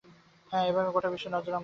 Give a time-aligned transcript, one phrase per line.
[0.49, 1.59] হ্যাঁ, এইভাবে, গোটা বিশ্বের নজর আমাদের উপর থাকবে।